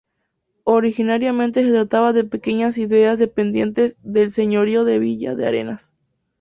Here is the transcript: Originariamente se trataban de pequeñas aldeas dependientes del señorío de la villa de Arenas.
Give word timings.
Originariamente 0.63 1.61
se 1.63 1.69
trataban 1.69 2.15
de 2.15 2.23
pequeñas 2.23 2.75
aldeas 2.75 3.19
dependientes 3.19 3.95
del 4.01 4.33
señorío 4.33 4.83
de 4.83 4.93
la 4.93 4.99
villa 4.99 5.35
de 5.35 5.45
Arenas. 5.47 5.93